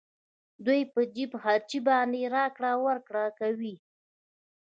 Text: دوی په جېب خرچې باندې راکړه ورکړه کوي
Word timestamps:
دوی 0.65 0.81
په 0.93 1.01
جېب 1.13 1.31
خرچې 1.41 1.79
باندې 1.89 2.31
راکړه 2.35 2.71
ورکړه 2.85 3.25
کوي 3.39 3.75